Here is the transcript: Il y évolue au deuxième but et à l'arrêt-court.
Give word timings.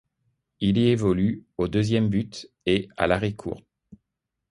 Il 0.61 0.79
y 0.79 0.87
évolue 0.87 1.43
au 1.57 1.67
deuxième 1.67 2.09
but 2.09 2.49
et 2.65 2.89
à 2.97 3.05
l'arrêt-court. 3.05 3.61